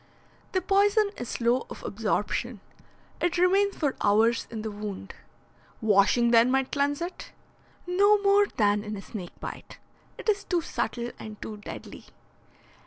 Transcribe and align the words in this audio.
"The 0.53 0.61
poison 0.61 1.11
is 1.15 1.29
slow 1.29 1.67
of 1.69 1.83
absorption. 1.83 2.59
It 3.19 3.37
remains 3.37 3.75
for 3.75 3.95
hours 4.01 4.47
in 4.49 4.63
the 4.63 4.71
wound." 4.71 5.13
"Washing, 5.79 6.31
then, 6.31 6.49
might 6.49 6.71
cleanse 6.71 7.03
it?" 7.03 7.31
"No 7.85 8.17
more 8.23 8.47
than 8.47 8.83
in 8.83 8.97
a 8.97 9.01
snake 9.03 9.39
bite. 9.39 9.77
It 10.17 10.27
is 10.27 10.43
too 10.43 10.61
subtle 10.63 11.11
and 11.19 11.39
too 11.39 11.57
deadly." 11.57 12.05